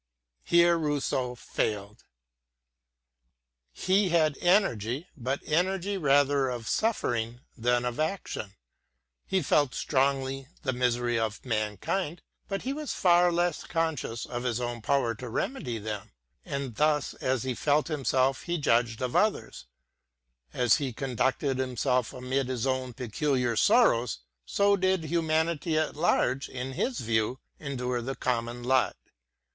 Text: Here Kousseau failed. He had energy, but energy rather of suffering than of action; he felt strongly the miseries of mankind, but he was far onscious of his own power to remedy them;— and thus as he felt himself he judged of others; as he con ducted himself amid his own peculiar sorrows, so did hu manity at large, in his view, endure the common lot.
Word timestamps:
Here 0.43 0.79
Kousseau 0.79 1.37
failed. 1.37 2.05
He 3.71 4.09
had 4.09 4.35
energy, 4.39 5.05
but 5.15 5.41
energy 5.45 5.95
rather 5.95 6.49
of 6.49 6.67
suffering 6.67 7.41
than 7.55 7.85
of 7.85 7.99
action; 7.99 8.55
he 9.27 9.43
felt 9.43 9.75
strongly 9.75 10.47
the 10.63 10.73
miseries 10.73 11.19
of 11.19 11.45
mankind, 11.45 12.23
but 12.47 12.63
he 12.63 12.73
was 12.73 12.95
far 12.95 13.29
onscious 13.29 14.25
of 14.25 14.41
his 14.41 14.59
own 14.59 14.81
power 14.81 15.13
to 15.13 15.29
remedy 15.29 15.77
them;— 15.77 16.13
and 16.45 16.77
thus 16.77 17.13
as 17.13 17.43
he 17.43 17.53
felt 17.53 17.87
himself 17.87 18.41
he 18.41 18.57
judged 18.57 19.03
of 19.03 19.15
others; 19.15 19.67
as 20.51 20.77
he 20.77 20.93
con 20.93 21.15
ducted 21.15 21.59
himself 21.59 22.11
amid 22.11 22.47
his 22.47 22.65
own 22.65 22.91
peculiar 22.93 23.55
sorrows, 23.55 24.21
so 24.47 24.75
did 24.75 25.11
hu 25.11 25.21
manity 25.21 25.77
at 25.79 25.95
large, 25.95 26.49
in 26.49 26.71
his 26.71 27.01
view, 27.01 27.39
endure 27.59 28.01
the 28.01 28.15
common 28.15 28.63
lot. 28.63 28.97